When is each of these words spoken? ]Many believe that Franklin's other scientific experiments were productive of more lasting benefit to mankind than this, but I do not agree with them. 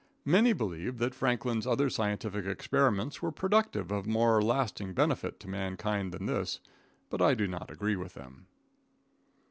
]Many 0.25 0.51
believe 0.51 0.97
that 0.97 1.13
Franklin's 1.13 1.67
other 1.67 1.87
scientific 1.87 2.47
experiments 2.47 3.21
were 3.21 3.31
productive 3.31 3.91
of 3.91 4.07
more 4.07 4.41
lasting 4.41 4.95
benefit 4.95 5.39
to 5.41 5.47
mankind 5.47 6.11
than 6.11 6.25
this, 6.25 6.59
but 7.11 7.21
I 7.21 7.35
do 7.35 7.45
not 7.47 7.69
agree 7.69 7.95
with 7.95 8.15
them. 8.15 8.47